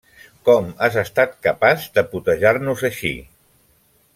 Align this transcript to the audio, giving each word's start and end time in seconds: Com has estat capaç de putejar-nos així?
Com 0.47 0.69
has 0.85 0.95
estat 1.01 1.35
capaç 1.49 1.85
de 1.99 2.05
putejar-nos 2.15 2.85
així? 2.91 3.13